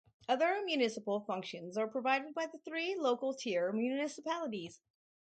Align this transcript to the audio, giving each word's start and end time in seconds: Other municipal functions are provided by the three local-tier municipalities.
Other 0.27 0.63
municipal 0.65 1.19
functions 1.19 1.77
are 1.77 1.87
provided 1.87 2.33
by 2.33 2.47
the 2.47 2.57
three 2.57 2.95
local-tier 2.97 3.71
municipalities. 3.71 4.81